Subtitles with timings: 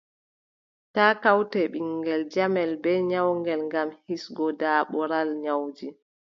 [0.95, 5.87] Taa kawte ɓiŋngel jamel bee nyawngel, ngam hisgo daaɓoral nyawuuji.